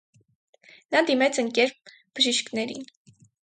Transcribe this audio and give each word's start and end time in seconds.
Նա 0.95 1.03
դիմեց 1.11 1.39
ընկեր 1.45 1.77
բժիշկներին: 1.95 2.93